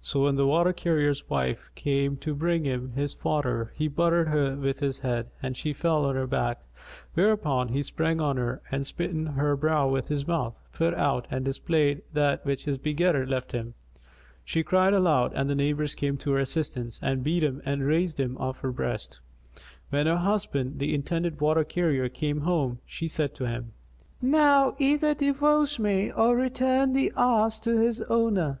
[0.00, 4.54] So, when the water carrier's wife came to bring him his fodder, he butted her
[4.54, 6.60] with his head and she fell on her back;
[7.14, 11.44] whereupon he sprang on her and smiting her brow with his mouth, put out and
[11.44, 13.74] displayed that which his begetter left him.
[14.44, 18.20] She cried aloud and the neighbours came to her assistance and beat him and raised
[18.20, 19.18] him off her breast.
[19.90, 23.72] When her husband the intended water carrier came home, she said to him,
[24.22, 28.60] "Now either divorce me or return the ass to his owner."